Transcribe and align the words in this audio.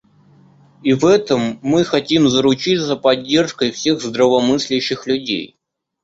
И 0.81 0.93
в 0.93 1.05
этом 1.05 1.59
мы 1.61 1.83
хотим 1.83 2.27
заручиться 2.27 2.95
поддержкой 2.95 3.69
всех 3.69 4.01
здравомыслящих 4.01 5.05
людей. 5.05 5.59